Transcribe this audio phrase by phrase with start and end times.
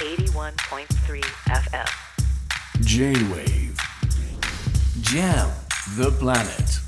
[0.00, 1.88] 81.3 FM.
[2.80, 3.76] J-Wave
[5.02, 5.50] Jam
[5.98, 6.80] the planet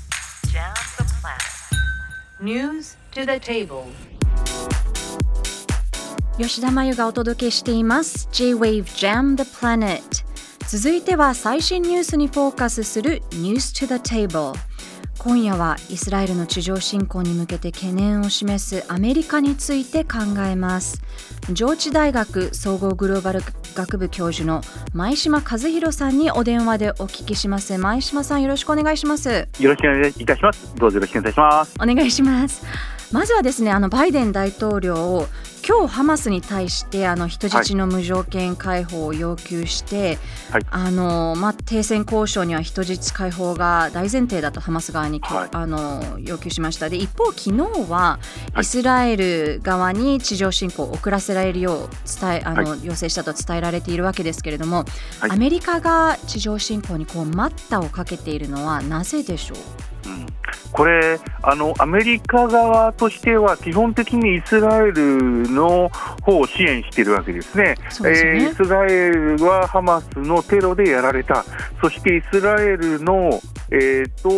[0.51, 2.41] Jam the planet.
[2.41, 3.85] News to the table.
[6.39, 10.01] 吉田真由がお届けしています J-Wave Jam the Planet
[10.67, 14.55] 続いては最新ニュースにフォーカスする News to the Table
[15.23, 21.01] 今夜はイスラエルの地上侵攻に向けて懸念を示すアメリカについて考えます
[21.53, 23.39] 上智大学総合グローバル
[23.73, 24.59] 学部教授の
[24.93, 30.75] 前島和弘さんにお電話でお聞きします前島さんよろしくお願いしますよろしくお願いいたします。
[30.75, 31.75] どうぞよろしくお願いします。
[31.81, 35.27] お願いしますまずはですねあのバイデン大統領
[35.65, 40.17] 今日ハマスに対してあの人質の無条件解放を要求して、
[40.51, 40.65] はい。
[40.69, 45.49] あのまあ、停戦交渉には人質解放が大前提だとハマス側に、はい。
[45.53, 46.89] あの要求しました。
[46.89, 48.19] で一方昨日はは
[48.57, 48.61] い。
[48.61, 54.83] イスラエル側に地上侵攻を遅らせられるよう伝えあの、要請したと伝えられているわけですけれども、
[55.21, 55.31] はい。
[55.31, 59.57] アメリカが地上侵攻にこう待ったをかけているのはなぜでしょう？
[60.05, 60.22] うん、
[60.73, 65.89] これあの、アメリカ側としては、基本的にイスラエルの
[66.23, 67.75] 方を支援しているわけですね。
[68.01, 71.45] でねえーイスラエルはハマスのテロでやられた、
[71.81, 73.39] そしてイスラエルの、
[73.71, 74.29] えー、と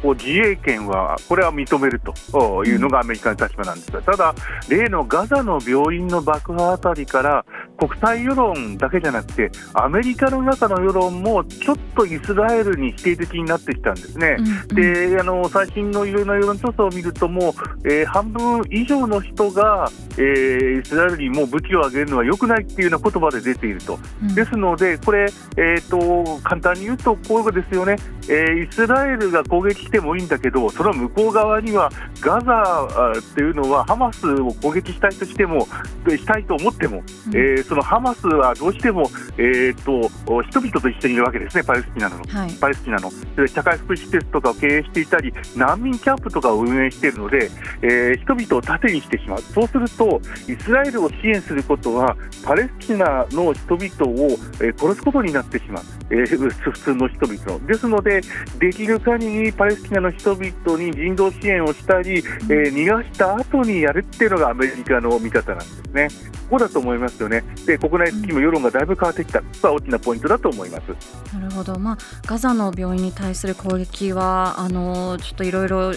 [0.00, 4.34] こう自衛権は、これは認めるというのがアメリカの立場なんですが、ただ、
[4.68, 7.44] 例のガザの病院の爆破あたりから、
[7.76, 14.36] 国際世論だけじゃなくて、アメリカの中の世論もちょっとイスラエルに否定的になってきたんですね。
[14.38, 14.50] うんう
[14.80, 15.12] ん。
[15.12, 24.34] であの最新のいろいろな世論調査を見ると、もう、えー半分以上の人が、えーイスラエルにもう武器を上げるのは良くないっていうような言葉で出ていると、うん。
[24.34, 27.96] ですので、これ、えー、と簡単に言うと、こういうことですよね、
[28.28, 35.66] えーイスラエルが攻撃してもいいんだけど、その向こう側にはガザあっていうのは、ハマスを攻撃したいとしても、
[36.08, 37.36] したいと思っても、うん。
[37.36, 40.08] えーそのハマスはどうしても、えー、と
[40.42, 42.16] 人々と一緒にいるわけですね、パレスチナの。
[42.24, 47.50] はいパレスチナので社会福祉施設とかを経営していたり、難民キャンプとかを運営しているので、
[47.82, 54.28] えー人々を盾にしてしまう、そうすると、イスラエルを支援することは、パレスチナの人々を、
[54.60, 57.66] えー殺すことになってしまう、えー普通の人々の。
[57.66, 58.20] ですので、
[58.58, 66.08] できる限りパレスチナの人々に人道支援をしたり、えー逃がした後にやるっていうのがアメリカの見方なんですね。
[66.44, 67.42] ここだと思いますよね。
[67.66, 71.34] で、国内的にも世論がだいぶ変わってきた、ここは大きなポイントだと思います。
[71.34, 75.92] なるほど、まあ、ガザの病院に対する攻撃はあのちょっといろいろ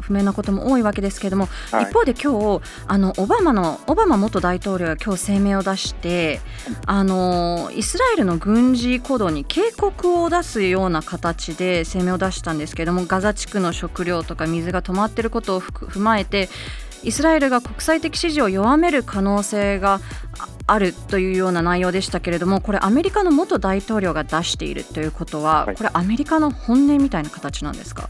[0.00, 1.84] 不明なことも多いわけですけれども、はい。
[1.84, 6.40] 一方で今日あのオバマのオバマ元大統領が今日声明を出して
[6.86, 16.48] あのイスラエルの軍事行動に警告を出すような形で声明を出したんですけれどもガザ地区の食料とか水が止まっていることを踏まえて
[17.02, 20.00] イスラエルが国際的支持を弱める可能性が
[20.42, 25.76] ああるというような内容でしたけれどもこれアメリカの元大統領が出しているということは、はい。
[25.76, 28.08] これアメリカの本音みたいな形なんですか？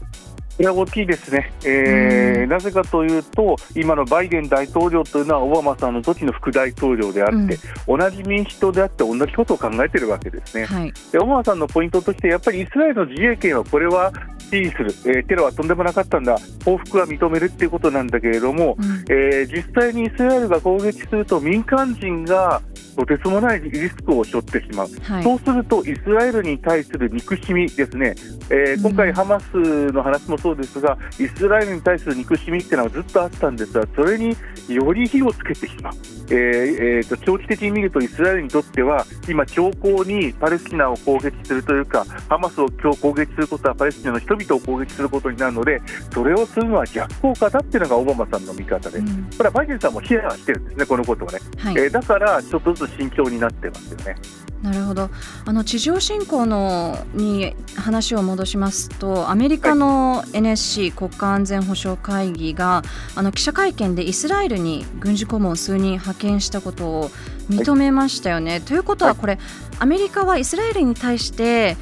[0.55, 2.49] これは大きいですね、えーうん。
[2.49, 7.57] なぜかというと、今のバイデン大統領というのは、オバマさんの時の副大統領であって、
[7.87, 10.65] 同じ民主党であって、同じことを考えているわけですね。
[10.65, 14.13] はい、でオバマさんのポイントとして、やっぱりイスラエルの自衛権は、これは
[14.53, 19.05] 支持する、えーテロはとんでもなかったんだ、報復は認めるっていうことなんだけれども、うん。
[19.09, 22.61] えー実際にイスラエルが攻撃すると、民間人が
[22.95, 24.87] とてつもないリスクを背負ってしまう。
[25.01, 25.23] はい。
[25.23, 28.13] そうすると、イスラエルに対する憎しみですね、
[28.49, 34.35] えー今回、うんハマスの話もそうですが、イスラエルに対する憎しみっていうのはずっとあったんですが、それに
[34.69, 35.93] より火をつけてしまう、
[36.33, 51.39] えーえーと長期的に見ると、イスラエルにとっては、今、強硬にパレスチナを攻撃するというか、ハマスを今日攻撃することは、パレスチナの人々を攻撃することになるので、それをするのは逆効果だっていうのがオバマさんの見方で、こうんれはバイデンさんもシェアしてるんですね、このことをね。
[51.57, 54.15] はいえーだから、ちょっとずつ慎重になってますよね。
[54.63, 55.09] なるほど。
[55.45, 62.81] あの地上侵攻のに話を戻しますとアメリカの NSC 国家安全保障会議が
[63.15, 67.09] あの記者会見でイスラエルに軍事顧問を数人派遣したことを
[67.49, 68.61] 認めましたよね。
[68.61, 69.37] ということはこれ
[69.79, 71.75] アメリカはイスラエルに対して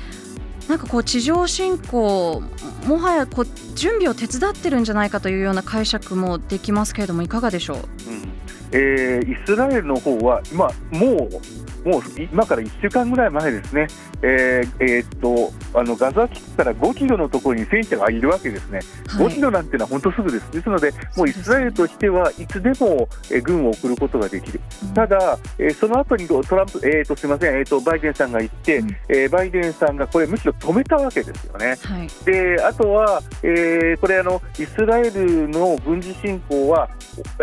[0.67, 2.41] なんかこう地上侵攻
[2.87, 7.77] もはやこう準備を手伝ってるんじゃないかというような解釈もできますけれどもいかがでしょう？
[7.77, 7.83] うん。
[8.71, 11.41] えーイスラエルの方は今、もう
[11.83, 13.87] もう今から1週間ぐらい前ですね、
[14.21, 19.27] えーえーっとあのガザ地区から5キロのところに戦車がいるわけですね、はい。
[19.27, 24.59] 5キロなんてのは本当すぐです、ですので、もうイスラエルとしてはいつでも、えー軍を送ることができる、
[24.93, 28.89] ただ、えーその後にトランプ、えーっとすみません、えーっとバイデンさんが言って、うん。
[29.09, 31.77] えーバイデンさんがこれ、むしろ止めたわけですよね。
[31.81, 32.07] はい。
[32.25, 36.89] であとは、えーこれあの、イスラエルの軍事侵攻は、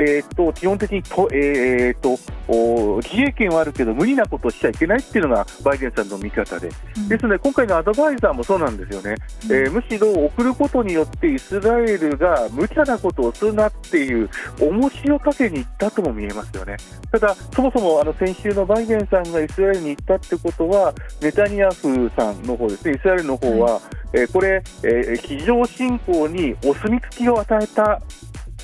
[0.00, 2.19] えー、と基本的にと、えーとお
[2.49, 7.09] 自衛権はあるけど無理なことをしちゃいけないっていうのがバイデンさんの見方で、うん。
[7.09, 9.15] ですので今回のアドバイザーもそうなんですよね、
[9.49, 9.53] うん。
[9.53, 14.29] えーむしろ送ることによってイスラエルが無茶なことをするなっていう
[14.61, 16.77] 重しをかけに行ったとも見えますよね。
[17.12, 23.81] ただ、そもそもあの先週のバイデンさんがイスラエルに行ったってことは、ネタニヤフさんの方ですね、イスラエルの方は、
[24.12, 28.00] えーこれ、えー地上侵攻にお墨付きを与えた。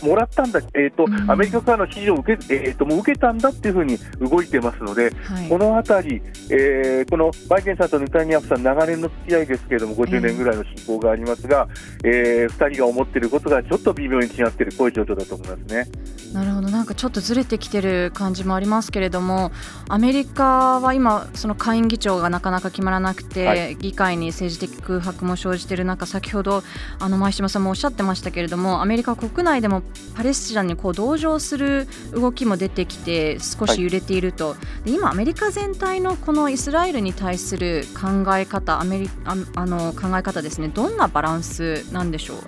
[0.03, 1.31] もらったんだ、えーとうん。
[1.31, 5.49] アメリカからの指示を受け,、えーともう受けたんだっていうふうに動いてますので、はい。
[5.49, 11.69] このあたり、えーこのバイデンさんとネタニヤフさん、長年の付き合いですけれども、50年ぐらいの親交がありますが、
[12.05, 15.87] え2人が思っていることがちょっと微妙に違っている、こういう状況だと思いますね。
[16.33, 16.69] なるほど。
[16.69, 19.53] なんかちょっとずれてきてる感じもありますけれども
[19.89, 26.63] アメリカは今その下院議長がなかなか決まらなくて、は議会に政治的空白も生じている中先ほど
[26.99, 29.83] あの前島さんもおっしゃってましたけれどもアメリカ国内でも
[30.15, 42.39] パレスチナにこう同情する動きも出てきて少し揺れていると、で今アメリカ全体のこのイスラエルに対する考え方アメリああの考え方ですねどんなバランスなんでしょう？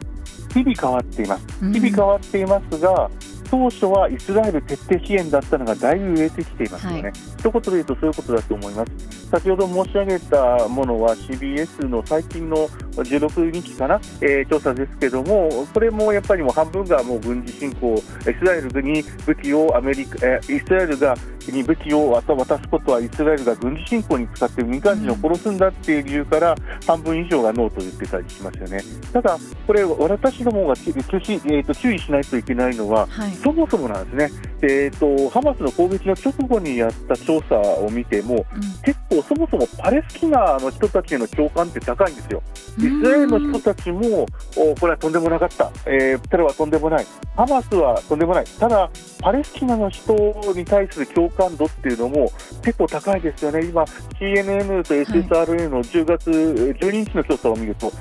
[0.55, 1.47] 日々変わっています。
[1.63, 3.11] うん日々変わっていますが、
[3.51, 7.03] 当初はイスラエル徹底支援だったのがだいぶ売れてきていますよね。
[7.03, 9.29] はい一言で言うとそういうことだと思います。
[9.31, 12.69] 先ほど申し上げたものは CBS の最近の
[13.03, 21.17] 16日かな、えー調査ですけども、これもやっぱりもう半分がもう軍事侵攻、イスラエルに武器をアメリカ、えーイスラエルが
[21.53, 26.55] に武器を渡渡すことはイスラエルが軍事侵攻に使って民間人を殺すんだっていう理由から
[26.87, 28.83] 半分以上がノーと言ってたりしますよね。
[29.13, 34.31] ただ、これ私どもが注えーと注意しないといけないのは、はいそもそもなんですね、
[34.63, 38.45] えー、とハマスの攻撃の直後にやった調査を見ても、
[38.85, 42.43] 結構そもそもパレスチナの人たちへの共感って高いんですよ。
[42.87, 47.07] イスラエルの人たちも、おこれはとんでもなかった、えーテロはとんでもない、
[47.37, 48.89] ハマスはとんでもない、ただ、
[49.21, 50.15] パレスチナの人
[50.55, 52.31] に対する共感度っていうのも
[52.63, 53.83] 結構高いですよね、今、
[54.21, 57.93] CNN と SSRA の10月12日の調査を見ると、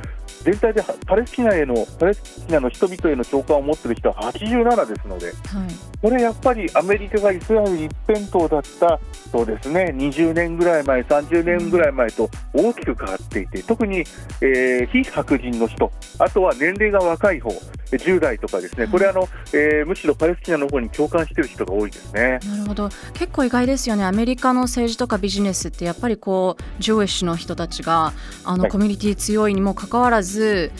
[0.46, 5.36] 全体でパレスチナへのパレスチナの人々への共感を持っている人は87ですので、はい。
[6.02, 9.00] これやっぱりアメリカがイスラエル一辺倒だった
[9.32, 14.00] そうですね20年ぐらい前、30年ぐらい前と大きく変わっていて、特に、
[14.42, 17.50] えー非白人の人、あとは年齢が若い方、
[17.92, 22.40] 10代とかですね、これあの、えーむしろパレスチナの方に共感している人が多いですね。
[22.48, 22.90] なるほど。
[23.14, 24.06] 結構意外ですよね。
[24.06, 28.14] アメリカの政治とかビジネスってやっぱりこうジョーエッシュの人たちが
[28.44, 28.72] あの、はい。
[28.72, 30.72] コミュニティ強いにもかかわらずず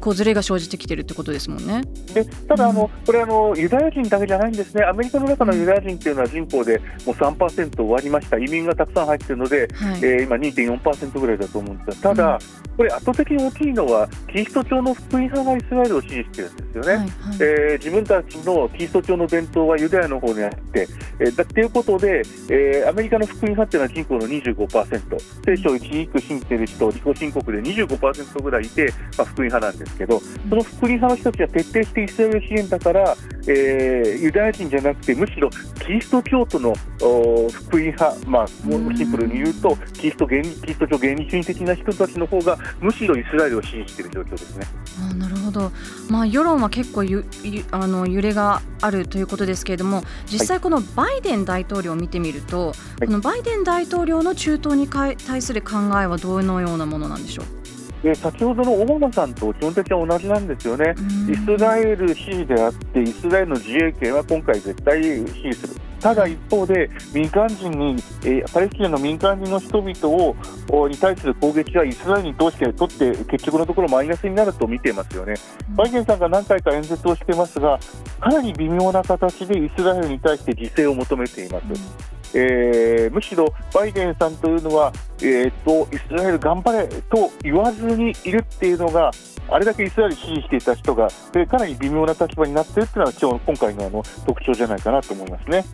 [0.00, 1.82] こうずれが生じてきてるってことですもんね。
[2.14, 9.98] でただあの、これあの、ユダヤ人だけじゃないんですね、アメリカの中のユダヤ人っていうのは人口でもう3%終わりました、移民がたくさん入っているので、はい。
[10.02, 12.38] えー今2.4%ぐらいだと思うんですが、ただ、
[12.76, 16.88] これ圧倒的に大きいのは、キリスト教の福音派がイスラエルを支持してるんですよね。
[16.90, 17.08] はいはい。
[17.40, 20.86] えー自分たちのキリスト教の伝統はユダヤの方にあって、
[21.18, 24.20] えーだっていうことで、えーアメリカの福音派っていうのは人口の
[24.66, 33.16] 25%、聖書を一字一句信じている人、自己申告で25%ぐらいいて、まあ、福音派なんですけど、その福音派の人たちは徹底してイスラエル支援だから、
[33.46, 35.48] えーユダヤ人じゃなくて、むしろ
[35.84, 44.66] キリスト教徒のお福音派、まあ、シンプルに言うと、キリスト原理キリスト教原理主義的な人たちの方が、むしろイスラエルを支持している状況ですね。
[45.10, 45.72] あなるほど、
[46.08, 52.72] まあ、世論は結構ゆゆあの揺れがあるということですけれども実際このバイデン大統領を見てみると、
[53.02, 53.06] い。
[53.06, 57.59] このバイデン大統領の中東にかい対する考えはどのようなものなんでしょう？
[58.02, 60.94] で先ほどのオバマさんと基本的に同じなんですよね。
[60.96, 65.74] うんイスラエル支持であって、イスラエルの自衛権は今回絶対支持する。
[66.00, 70.34] ただ一方で、民間人に、えーパレスチナの民間人の人々を
[70.70, 75.34] おに対する攻撃はイスラエルに通して取って、結局のところマイナスになると見ていますよね。
[75.76, 77.78] バイデンさんが何回か演説をしてますが、
[78.18, 82.19] かなり微妙な形でイスラエルに対して自制を求めています。
[82.34, 89.10] えーむしろバイデンさんというのは、えー、とイスラエル頑張れと言わずにいるっていうのが、
[89.48, 95.64] あれだけイスラエル支持していた人が、えーかなり微妙な立場になっているっていうのは、今日今回のあの特徴じゃないかなと思いますね。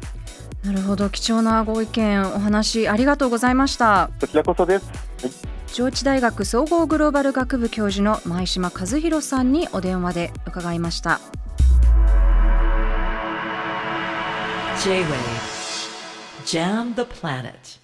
[0.65, 5.57] なるほど貴重なご意見お話ありがとうございましたこちらこそです。
[5.73, 11.21] 上智大学総合グローバル学部教授の前島和弘さんにお電話で伺いました
[14.83, 15.56] J-Wave
[16.47, 17.79] Jam the Planet